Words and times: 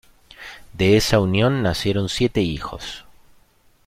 De 0.73 0.97
esa 0.97 1.19
unión 1.19 1.61
nacieron 1.61 2.09
siete 2.09 2.41
hijos. 2.41 3.05